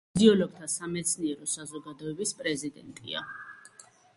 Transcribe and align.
ფიზიოლოგთა 0.13 0.69
სამეცნიერო 0.75 1.49
საზოგადოების 1.53 2.35
პრეზიდენტია. 2.41 3.23